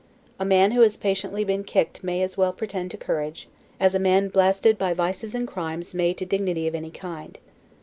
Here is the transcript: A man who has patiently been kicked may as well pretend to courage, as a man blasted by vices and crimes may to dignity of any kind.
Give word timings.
A 0.39 0.45
man 0.45 0.71
who 0.71 0.81
has 0.81 0.97
patiently 0.97 1.43
been 1.43 1.63
kicked 1.63 2.03
may 2.03 2.23
as 2.23 2.35
well 2.35 2.51
pretend 2.53 2.89
to 2.89 2.97
courage, 2.97 3.47
as 3.79 3.93
a 3.93 3.99
man 3.99 4.29
blasted 4.29 4.75
by 4.79 4.93
vices 4.95 5.35
and 5.35 5.47
crimes 5.47 5.93
may 5.93 6.11
to 6.15 6.25
dignity 6.25 6.67
of 6.67 6.73
any 6.73 6.89
kind. 6.89 7.37